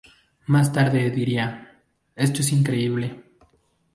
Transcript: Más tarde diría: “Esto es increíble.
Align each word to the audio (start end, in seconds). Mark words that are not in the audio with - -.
Más 0.47 0.73
tarde 0.73 1.11
diría: 1.11 1.77
“Esto 2.15 2.41
es 2.41 2.51
increíble. 2.53 3.23